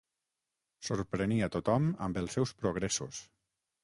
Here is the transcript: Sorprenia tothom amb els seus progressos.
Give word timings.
Sorprenia 0.87 1.49
tothom 1.55 1.85
amb 2.05 2.17
els 2.21 2.39
seus 2.39 2.55
progressos. 2.63 3.21